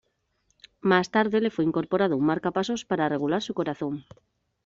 [0.81, 4.05] Más tarde le fue incorporado un marcapasos para regular su corazón.